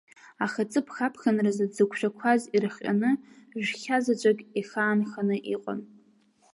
Аха 0.45 0.61
ҵыԥх 0.71 0.95
аԥхынразы, 1.05 1.65
дзықәшәақәаз 1.69 2.41
ирыхҟьаны, 2.55 3.11
жәхьа 3.65 3.97
заҵәык 4.03 4.39
иахаанханы 4.57 5.37
иҟан. 5.53 5.79